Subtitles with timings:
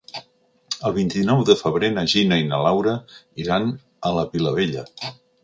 [0.87, 2.95] El vint-i-nou de febrer na Gina i na Laura
[3.45, 3.71] iran
[4.11, 4.89] a la Vilavella.